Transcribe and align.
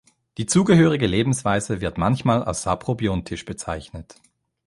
Die 0.39 0.47
zugehörige 0.47 1.05
Lebensweise 1.05 1.79
wird 1.79 1.99
manchmal 1.99 2.41
als 2.41 2.63
saprobiontisch 2.63 3.45
bezeichnet. 3.45 4.15